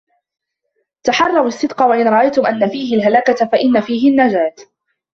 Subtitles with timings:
[1.03, 4.55] تَحَرَّوْا الصِّدْقَ وَإِنْ رَأَيْتُمْ أَنَّ فِيهِ الْهَلَكَةَ فَإِنَّ فِيهِ النَّجَاةَ